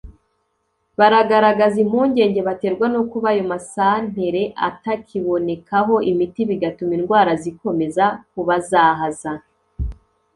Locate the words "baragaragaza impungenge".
0.99-2.39